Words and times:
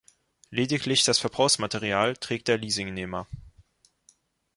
Lediglich 0.49 1.03
das 1.03 1.19
Verbrauchsmaterial 1.19 2.17
trägt 2.17 2.47
der 2.47 2.57
Leasingnehmer. 2.57 3.27